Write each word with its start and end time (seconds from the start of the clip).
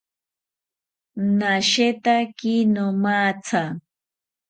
Nashetaki 1.37 2.53
nomatha 2.73 3.63